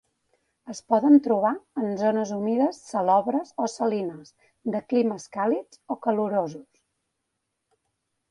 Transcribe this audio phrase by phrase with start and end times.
[0.73, 1.51] Es poden trobar
[1.81, 4.33] en zones humides salobres o salines
[4.75, 6.67] de climes càlids o calorosos.